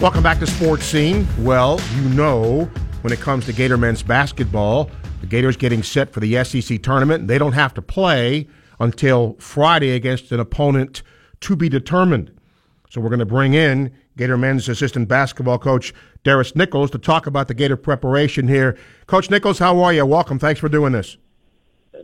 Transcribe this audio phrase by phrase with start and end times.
[0.00, 1.28] Welcome back to Sports Scene.
[1.40, 2.64] Well, you know,
[3.02, 7.28] when it comes to Gator men's basketball, the Gators getting set for the SEC tournament.
[7.28, 11.02] They don't have to play until Friday against an opponent
[11.40, 12.32] to be determined.
[12.88, 15.92] So we're going to bring in Gator men's assistant basketball coach
[16.24, 18.78] Darris Nichols to talk about the Gator preparation here.
[19.06, 20.06] Coach Nichols, how are you?
[20.06, 20.38] Welcome.
[20.38, 21.18] Thanks for doing this.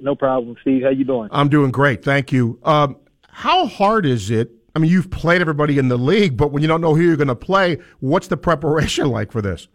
[0.02, 0.82] No problem, Steve.
[0.82, 1.30] How you doing?
[1.32, 2.04] I'm doing great.
[2.04, 2.58] Thank you.
[2.62, 2.98] Um,
[3.30, 6.68] how hard is it I mean, you've played everybody in the league, but when you
[6.68, 9.68] don't know who you're going to play, what's the preparation like for this?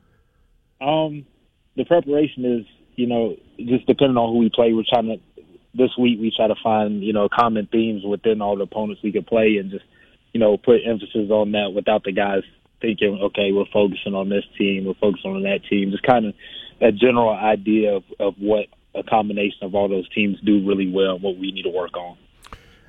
[0.80, 1.26] Um,
[1.76, 2.66] the preparation is,
[2.98, 4.74] you know, just depending on who we play.
[4.74, 5.44] We're trying to
[5.74, 9.12] this week we try to find, you know, common themes within all the opponents we
[9.12, 9.86] could play, and just,
[10.34, 12.44] you know, put emphasis on that without the guys
[12.80, 15.90] thinking, okay, we're focusing on this team, we're focusing on that team.
[15.90, 16.36] Just kind of
[16.80, 21.16] that general idea of, of what a combination of all those teams do really well,
[21.16, 22.18] and what we need to work on.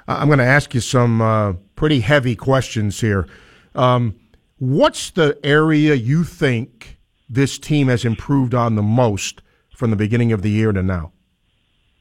[0.08, 3.26] I'm going to ask you some uh, pretty heavy questions here.
[3.74, 4.14] Um,
[4.60, 6.96] what's the area you think
[7.28, 9.42] this team has improved on the most
[9.74, 11.10] from the beginning of the year to now?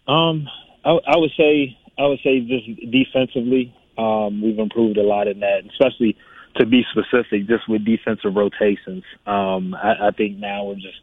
[0.08, 0.48] Um,
[0.86, 5.40] I, I would say I would say just defensively, um, we've improved a lot in
[5.40, 6.16] that, especially
[6.58, 9.04] to be specific, just with defensive rotations.
[9.26, 11.02] Um, I, I think now we're just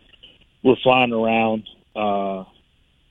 [0.62, 1.68] we're flying around.
[1.96, 2.44] Uh,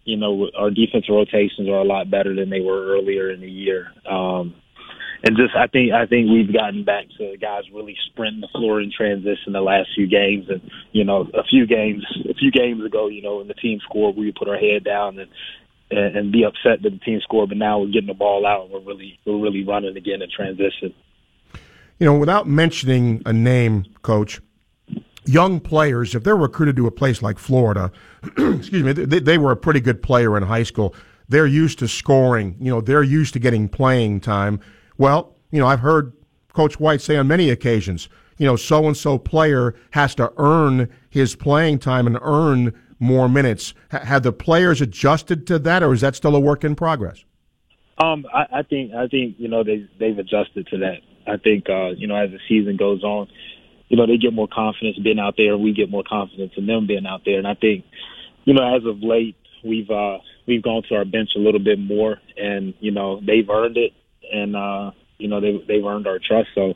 [0.06, 3.52] you know, our defensive rotations are a lot better than they were earlier in the
[3.52, 3.92] year.
[4.10, 4.56] Um,
[5.24, 8.82] and just I think I think we've gotten back to guys really sprinting the floor
[8.82, 12.86] in transition the last few games, and you know a few games a few games
[12.86, 15.30] ago, you know, when the team scored, we put our head down and
[15.90, 18.66] and, and be upset that the team scored, but now we're getting the ball out
[18.66, 20.94] and we're really we're really running again in transition.
[22.00, 24.40] You know, without mentioning a name, coach,
[25.26, 27.92] young players, if they're recruited to a place like Florida,
[28.24, 30.94] excuse me, they, they, were a pretty good player in high school.
[31.28, 32.56] They're used to scoring.
[32.60, 34.60] You know, they're used to getting playing time.
[34.98, 36.14] Well, you know, I've heard
[36.54, 40.90] Coach White say on many occasions, you know, so and so player has to earn
[41.10, 43.74] his playing time and earn more minutes.
[43.94, 47.24] H- have the players adjusted to that, or is that still a work in progress?
[48.00, 50.98] Um, I, I think I think you know they they've adjusted to that.
[51.26, 53.28] I think uh, you know as the season goes on,
[53.90, 55.58] you know, they get more confidence being out there.
[55.58, 57.38] We get more confidence in them being out there.
[57.38, 57.86] And I think,
[58.46, 61.80] you know, as of late, we've uh, we've gone to our bench a little bit
[61.80, 63.94] more, and you know, they've earned it,
[64.32, 66.50] and uh, you know, they they've earned our trust.
[66.56, 66.74] So,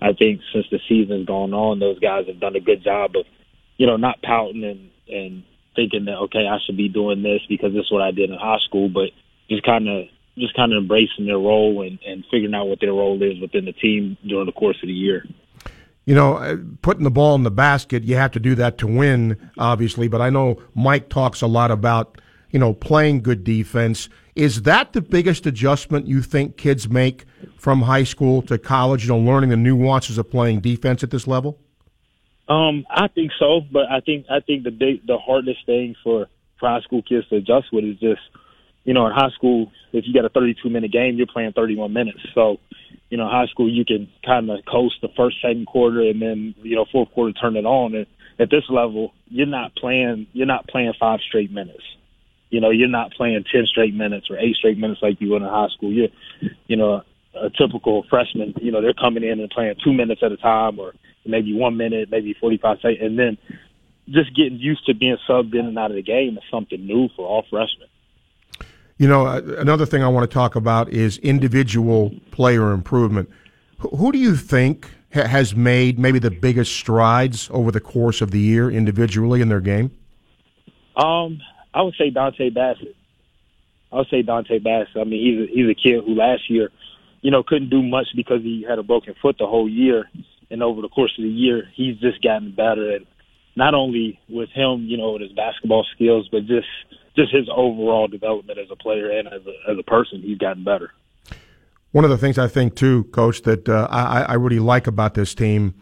[0.00, 3.26] I think since the season's gone on, those guys have done a good job of,
[3.76, 5.44] you know, not pouting and and
[5.76, 8.38] thinking that okay, I should be doing this because this is what I did in
[8.38, 9.10] high school, but
[9.48, 10.06] just kind of
[10.36, 13.66] just kind of embracing their role and, and figuring out what their role is within
[13.66, 15.24] the team during the course of the year
[16.06, 18.86] you know, uh, putting the ball in the basket, you have to do that to
[18.86, 20.08] win, obviously.
[20.08, 22.20] But I know Mike talks a lot about,
[22.54, 24.08] you know, playing good defense.
[24.36, 27.24] Is that the biggest adjustment you think kids make
[27.56, 31.26] from high school to college, you know, learning the nuances of playing defense at this
[31.26, 31.58] level?
[32.48, 36.28] Um, I think so, but I think I think the big, the hardest thing for,
[36.60, 38.20] for high school kids to adjust with is just,
[38.84, 41.92] you know, in high school, if you got a 32 minute game, you're playing 31
[41.92, 42.20] minutes.
[42.36, 42.60] So
[43.10, 46.54] you know, high school, you can kind of coast the first, second quarter, and then
[46.62, 47.96] you know, fourth quarter, turn it on.
[47.96, 48.06] And
[48.38, 50.28] at this level, you're not playing.
[50.32, 51.82] You're not playing five straight minutes.
[52.54, 55.42] You know, you're not playing ten straight minutes or eight straight minutes like you would
[55.42, 55.92] in high school.
[55.92, 56.12] You're,
[56.68, 57.02] you know,
[57.34, 58.54] a typical freshman.
[58.62, 60.92] You know, they're coming in and playing two minutes at a time, or
[61.26, 63.36] maybe one minute, maybe forty-five seconds, and then
[64.08, 67.08] just getting used to being subbed in and out of the game is something new
[67.16, 67.88] for all freshmen.
[68.98, 73.28] You know, uh, another thing I want to talk about is individual player improvement.
[73.78, 78.38] Who do you think has made maybe the biggest strides over the course of the
[78.38, 79.90] year individually in their game?
[80.94, 81.40] Um,
[81.74, 82.94] I would say Dontay Bassett.
[83.92, 84.96] I would say Dontay Bassett.
[84.96, 86.70] I mean, he's a, he's a kid who last year,
[87.20, 90.08] you know, couldn't do much because he had a broken foot the whole year,
[90.50, 92.92] and over the course of the year, he's just gotten better.
[92.92, 93.06] And
[93.56, 96.68] not only with him, you know, with his basketball skills, but just
[97.16, 100.64] just his overall development as a player and as a, as a person, he's gotten
[100.64, 100.90] better.
[101.92, 105.14] One of the things I think too, Coach, that uh, I, I really like about
[105.14, 105.74] this team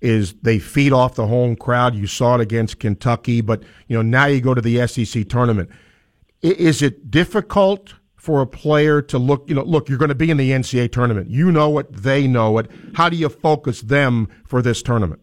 [0.00, 1.94] is they feed off the home crowd.
[1.94, 5.70] You saw it against Kentucky, but you know now you go to the SEC tournament.
[6.42, 9.48] Is it difficult for a player to look?
[9.48, 11.30] You know, look, you're going to be in the NCAA tournament.
[11.30, 11.92] You know it.
[11.92, 12.70] They know it.
[12.94, 15.20] How do you focus them for this tournament?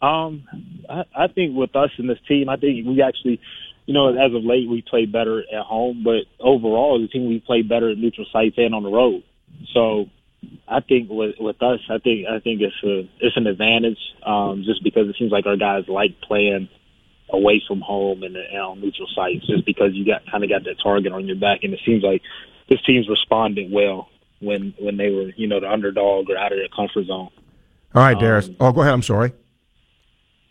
[0.00, 0.44] Um,
[0.88, 3.40] I, I think with us in this team, I think we actually
[3.88, 7.40] you know, as of late, we play better at home, but overall, the team we
[7.40, 9.22] play better at neutral sites and on the road.
[9.72, 10.10] So,
[10.66, 14.62] I think with with us, I think I think it's a it's an advantage, um,
[14.64, 16.68] just because it seems like our guys like playing
[17.30, 20.64] away from home and, and on neutral sites, just because you got kind of got
[20.64, 22.22] that target on your back, and it seems like
[22.68, 24.08] this team's responded well
[24.40, 27.30] when when they were you know the underdog or out of their comfort zone.
[27.94, 28.48] All right, Darius.
[28.48, 28.92] Um, oh, go ahead.
[28.92, 29.32] I'm sorry.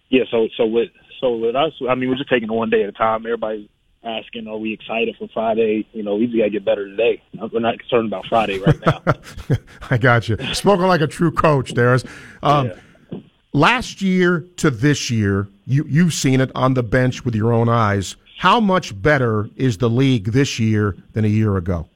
[0.10, 0.24] Yeah.
[0.32, 0.90] So so with
[1.22, 3.26] so with us, I mean, we're just taking it one day at a time.
[3.26, 3.70] Everybody's
[4.04, 7.22] asking, "Are we excited for Friday?" You know, we just got to get better today.
[7.52, 9.02] We're not concerned about Friday right now.
[9.90, 10.38] I got you.
[10.54, 12.04] Spoken like a true coach, Darius.
[12.44, 13.20] Um, yeah.
[13.54, 17.70] Last year to this year, you you've seen it on the bench with your own
[17.70, 18.16] eyes.
[18.38, 21.90] How much better is the league this year than a year ago?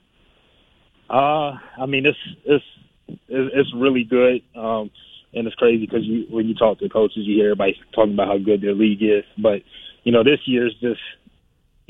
[1.09, 2.65] Uh, I mean, it's it's
[3.27, 4.41] it's really good.
[4.55, 4.89] Um,
[5.33, 8.27] and it's crazy because you, when you talk to coaches, you hear everybody talking about
[8.27, 9.23] how good their league is.
[9.37, 9.61] But
[10.03, 10.99] you know, this year is just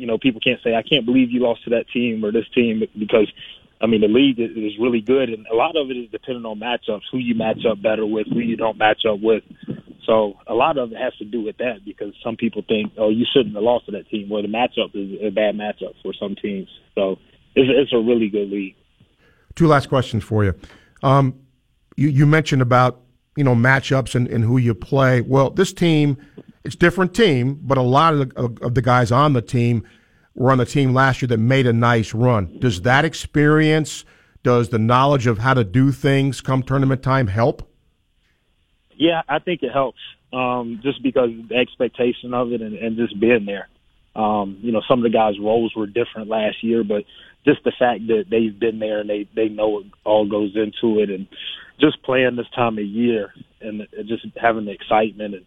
[0.01, 2.50] you know people can't say I can't believe you lost to that team or this
[2.56, 3.31] team because
[3.80, 6.59] I mean the league is, really good, and a lot of it is dependent on
[6.59, 9.44] matchups, who you match up better with, who you don't match up with.
[10.07, 13.09] So a lot of it has to do with that because some people think, oh,
[13.09, 14.27] you shouldn't have lost to that team.
[14.30, 16.68] Well, the matchup is a bad matchup for some teams.
[16.95, 17.18] So
[17.56, 18.75] it's, it's a really good league.
[19.54, 20.56] Two last questions for you.
[21.04, 21.36] Um,
[21.95, 23.01] you, you mentioned about
[23.38, 25.21] you know matchups and, and who you play.
[25.21, 26.18] Well, this team,
[26.63, 29.83] it's different team, but a lot of the, of the guys on the team
[30.35, 32.57] were on the team last year that made a nice run.
[32.59, 34.05] Does that experience,
[34.43, 37.67] does the knowledge of how to do things come tournament time help?
[38.95, 39.99] Yeah, I think it helps.
[40.31, 43.67] Um, just because the expectation of it and, and just being there.
[44.15, 47.03] Um, you know, some of the guys' roles were different last year, but
[47.45, 50.99] just the fact that they've been there and they they know what all goes into
[50.99, 51.27] it, and
[51.79, 55.45] just playing this time of year and just having the excitement and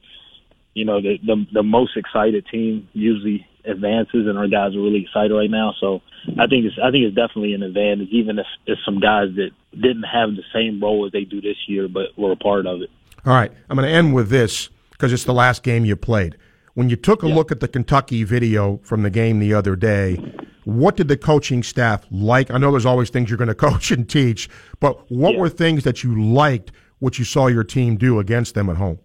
[0.75, 5.03] you know the the, the most excited team usually advances, and our guys are really
[5.03, 5.75] excited right now.
[5.81, 6.01] So
[6.39, 9.51] I think it's I think it's definitely an advantage, even if it's some guys that
[9.73, 12.83] didn't have the same role as they do this year, but were a part of
[12.83, 12.91] it.
[13.25, 16.37] All right, I'm going to end with this because it's the last game you played.
[16.75, 17.35] When you took a yeah.
[17.35, 20.17] look at the Kentucky video from the game the other day,
[20.65, 22.51] what did the coaching staff like?
[22.51, 24.49] I know there's always things you're going to coach and teach,
[24.81, 25.41] but what yeah.
[25.41, 28.99] were things that you liked what you saw your team do against them at home?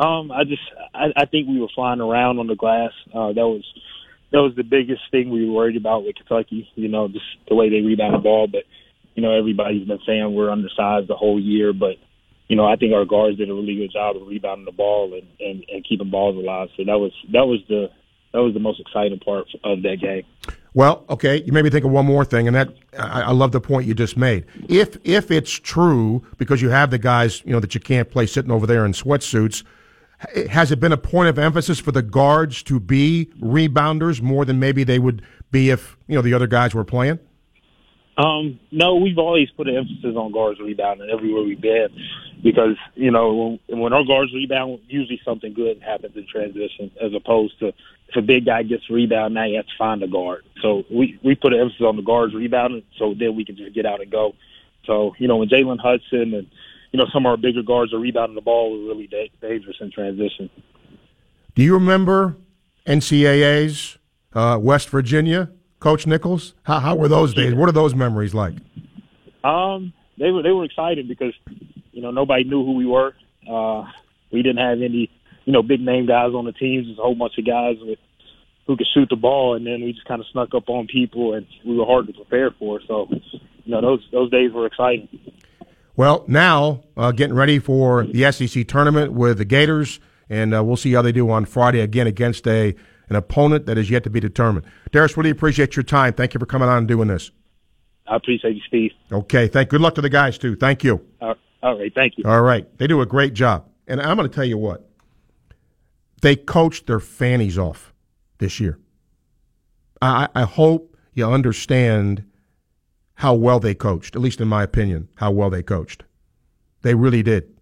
[0.00, 0.62] Um, I just
[0.94, 2.92] I, I think we were flying around on the glass.
[3.14, 3.64] Uh, that was
[4.32, 6.68] that was the biggest thing we were worried about with Kentucky.
[6.74, 8.46] You know, just the way they rebound the ball.
[8.46, 8.64] But
[9.14, 11.96] you know, everybody's been saying we're undersized the whole year, but
[12.48, 15.14] you know, I think our guards did a really good job of rebounding the ball
[15.14, 16.68] and, and, and keeping balls alive.
[16.76, 17.90] So that was that was the
[18.32, 20.24] that was the most exciting part of that game.
[20.72, 23.52] Well, okay, you made me think of one more thing, and that I, I, love
[23.52, 24.46] the point you just made.
[24.68, 28.26] If if it's true, because you have the guys, you know, that you can't play
[28.26, 29.62] sitting over there in sweatsuits,
[30.50, 34.58] has it been a point of emphasis for the guards to be rebounders more than
[34.58, 37.18] maybe they would be if you know the other guys were playing?
[38.16, 41.88] Um, no, we've always put an emphasis on guards rebounding everywhere we've been
[42.42, 47.14] because, you know, when, when our guards rebound, usually something good happens in transition as
[47.14, 50.44] opposed to if a big guy gets rebound, now you have to find a guard.
[50.60, 53.74] So we, we put an emphasis on the guards rebounding so then we can just
[53.74, 54.34] get out and go.
[54.84, 56.46] So, you know, when Jalen Hudson and,
[56.92, 59.76] you know, some of our bigger guards are rebounding the ball, we're really da- dangerous
[59.80, 60.50] in transition.
[61.54, 62.36] Do you remember
[62.86, 63.98] NCAA's
[64.32, 65.50] uh, West Virginia?
[65.78, 66.54] Coach Nichols?
[66.64, 67.54] How, how were those days?
[67.54, 68.54] What are those memories like?
[69.42, 71.32] Um, they were they were exciting because
[71.92, 73.14] you know nobody knew who we were.
[73.50, 73.84] Uh,
[74.30, 75.10] we didn't have any
[75.46, 76.86] you know big name guys on the teams.
[76.86, 77.98] There's a whole bunch of guys with
[78.66, 81.34] who could shoot the ball, and then we just kind of snuck up on people,
[81.34, 82.80] and we were hard to prepare for.
[82.86, 83.40] So, you
[83.72, 85.08] know, those those days were exciting.
[85.96, 90.76] Well, now uh, getting ready for the SEC tournament with the Gators, and uh, we'll
[90.76, 92.74] see how they do on Friday again against a
[93.08, 94.64] an opponent that is yet to be determined.
[94.92, 96.12] Darius, really appreciate your time.
[96.12, 97.32] Thank you for coming on and doing this.
[98.06, 98.92] I appreciate you, Steve.
[99.10, 99.48] Okay.
[99.48, 99.68] Thank.
[99.68, 100.56] Good luck to the guys too.
[100.56, 101.04] Thank you.
[101.20, 101.92] all right.
[101.94, 102.24] Thank you.
[102.24, 102.66] All right.
[102.78, 104.86] They do a great job, and I'm going to tell you what.
[106.22, 107.92] They coached their fannies off
[108.38, 108.78] this year.
[110.02, 112.24] I, I hope you understand
[113.20, 116.04] how well they coached, at least in my opinion, how well they coached.
[116.80, 117.54] They really did.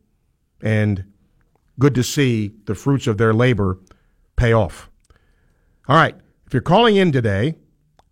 [0.62, 1.04] And
[1.80, 3.76] good to see the fruits of their labor
[4.36, 4.88] pay off.
[5.88, 6.14] All right.
[6.46, 7.56] If you're calling in today,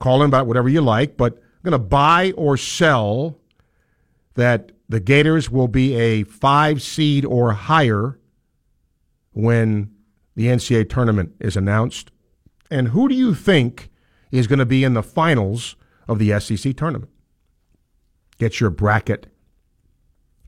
[0.01, 3.39] call in about whatever you like, but I'm going to buy or sell
[4.35, 8.19] that the Gators will be a five seed or higher
[9.31, 9.93] when
[10.35, 12.11] the NCAA tournament is announced.
[12.73, 13.89] And who do you think
[14.33, 15.77] is going to be in the finals
[16.09, 17.13] of the SEC tournament?
[18.39, 19.27] Get your bracket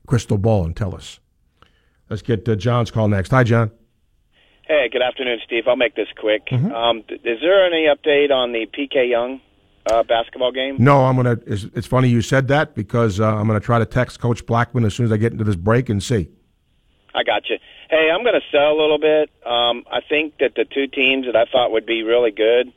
[0.05, 1.19] crystal ball and tell us.
[2.09, 3.29] Let's get uh, John's call next.
[3.29, 3.71] Hi, John.
[4.67, 5.63] Hey, good afternoon, Steve.
[5.67, 6.47] I'll make this quick.
[6.47, 6.71] Mm-hmm.
[6.71, 9.41] Um, is there any update on the PK Yonge
[9.87, 10.75] uh, basketball game?
[10.77, 11.37] No, I'm gonna.
[11.47, 14.85] It's, it's funny you said that because uh, I'm gonna try to text Coach Blackman
[14.85, 16.29] as soon as I get into this break and see.
[17.15, 17.57] I got you.
[17.89, 19.31] Hey, I'm gonna sell a little bit.
[19.43, 22.67] Um, I think that the two teams that I thought would be really good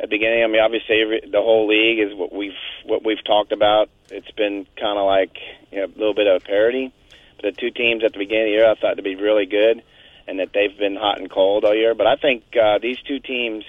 [0.00, 0.42] at the beginning.
[0.42, 2.52] I mean, obviously every, the whole league is what we've
[2.86, 3.88] what we've talked about.
[4.10, 5.36] It's been kind of like
[5.72, 6.92] you know, a little bit of a parody.
[7.36, 9.46] But the two teams at the beginning of the year I thought to be really
[9.46, 9.82] good,
[10.26, 11.94] and that they've been hot and cold all year.
[11.94, 13.64] But I think uh, these two teams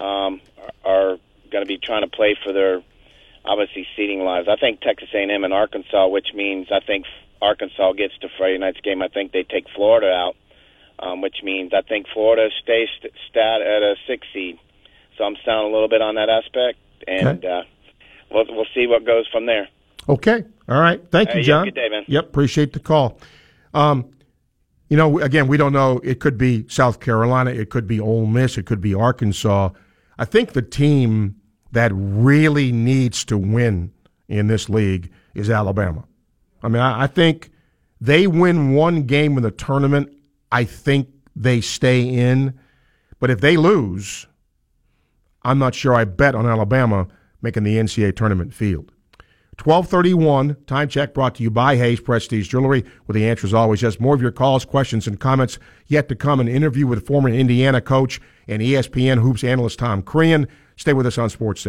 [0.00, 0.40] um,
[0.84, 1.18] are
[1.50, 2.82] going to be trying to play for their
[3.44, 4.48] obviously seeding lives.
[4.48, 7.04] I think Texas A&M and Arkansas, which means I think
[7.42, 9.02] Arkansas gets to Friday night's game.
[9.02, 10.36] I think they take Florida out,
[10.98, 14.58] um, which means I think Florida stays st- stat at a six seed.
[15.18, 17.48] So I'm sound a little bit on that aspect, and Okay.
[17.48, 17.62] uh,
[18.30, 19.68] we'll we'll see what goes from there.
[20.08, 20.44] Okay.
[20.68, 21.00] All right.
[21.10, 21.64] Thank you, John.
[21.64, 22.04] good day, man.
[22.06, 22.24] Yep.
[22.24, 23.18] Appreciate the call.
[23.72, 24.10] Um,
[24.88, 26.00] you know, again, we don't know.
[26.04, 27.50] It could be South Carolina.
[27.50, 28.58] It could be Ole Miss.
[28.58, 29.70] It could be Arkansas.
[30.18, 31.36] I think the team
[31.72, 33.92] that really needs to win
[34.28, 36.04] in this league is Alabama.
[36.62, 37.50] I mean, I, I think
[38.00, 40.12] they win one game in the tournament.
[40.52, 42.58] I think they stay in.
[43.18, 44.26] But if they lose,
[45.42, 47.08] I'm not sure I bet on Alabama
[47.44, 48.90] making the NCAA tournament field.
[49.62, 53.82] 1231, time check brought to you by Hayes Prestige Jewelry, where the answer is always
[53.82, 54.00] yes.
[54.00, 56.40] More of your calls, questions, and comments yet to come.
[56.40, 60.48] An interview with former Indiana coach and ESPN Hoops analyst Tom Crean.
[60.74, 61.62] Stay with us on Sports.